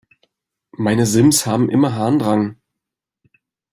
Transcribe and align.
Meine 0.77 1.05
Sims 1.05 1.45
haben 1.45 1.69
immer 1.69 1.93
Harndrang. 1.93 2.59